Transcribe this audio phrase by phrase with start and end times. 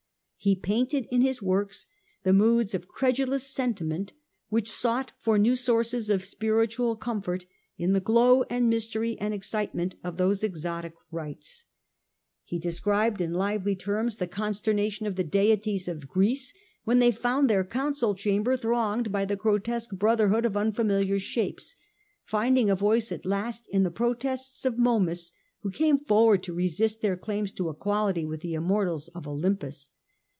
[0.43, 1.85] He painted in his works
[2.23, 4.13] the moods of credulous sentiment
[4.49, 7.45] which sought for new sources of spiritual comfort
[7.77, 11.65] in the glow and mystery and excitement of those exotic rites;
[12.47, 12.53] CH.
[12.57, 12.57] Vlll.
[12.57, 15.23] 192 The Age of the Antonines, he described in lively terms the consternation of the
[15.23, 16.53] deities of Greece
[16.85, 21.75] when they found their council chamber thronged by the grotesque brotherhood of unfamiliar shapes,
[22.23, 27.01] finding a voice at last in the protests of Momus, who came forward to resist
[27.01, 29.89] their claims to equality with the immortals of Olympus.